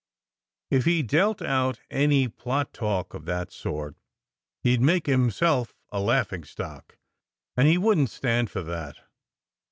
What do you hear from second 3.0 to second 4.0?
of that sort,